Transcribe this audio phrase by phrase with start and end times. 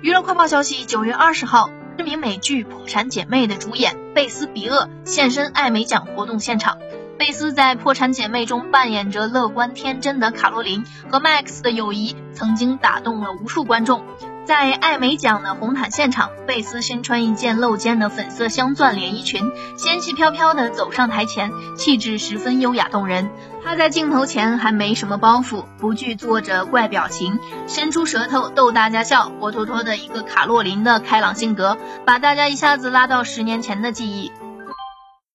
[0.00, 6.78] 娱乐快报消息：九月二十号，知名美剧《破产姐妹》的主演贝斯·比厄现身艾美奖活动现场。
[7.18, 14.04] 贝斯在《破产姐妹》中扮演着乐观天真的卡洛琳，和 Max 的友谊曾经打动了无数观众。
[14.48, 23.28] 在艾美奖的红毯现场，贝斯身穿一件露肩的粉色镶钻连衣裙，仙气飘飘地走上台前，气质十分优雅动人。
[23.62, 34.32] 她在镜头前还没什么包袱，不惧做着怪表情，伸出舌头逗大家笑，活脱脱的一个卡洛琳的开朗性格，把大家一下子拉到十年前的记忆。